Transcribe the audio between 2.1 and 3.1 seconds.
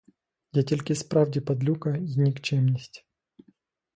нікчемність.